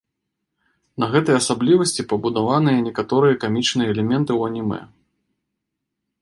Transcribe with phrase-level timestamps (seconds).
[1.01, 4.81] На гэтай асаблівасці пабудаваныя некаторыя камічныя элементы ў анімэ.